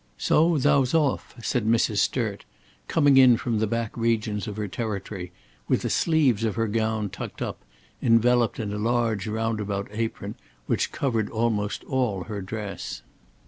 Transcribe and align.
"So, 0.17 0.57
thou's 0.57 0.95
off," 0.95 1.35
said 1.45 1.67
Mrs. 1.67 1.97
Sturt, 1.97 2.43
coming 2.87 3.17
in 3.17 3.37
from 3.37 3.59
the 3.59 3.67
back 3.67 3.95
regions 3.95 4.47
of 4.47 4.57
her 4.57 4.67
territory, 4.67 5.31
with 5.67 5.83
the 5.83 5.91
sleeves 5.91 6.43
of 6.43 6.55
her 6.55 6.67
gown 6.67 7.11
tucked 7.11 7.39
up, 7.39 7.59
enveloped 8.01 8.59
in 8.59 8.73
a 8.73 8.79
large 8.79 9.27
roundabout 9.27 9.89
apron 9.91 10.33
which 10.65 10.91
covered 10.91 11.29
almost 11.29 11.83
all 11.83 12.23
her 12.23 12.41
dress. 12.41 13.03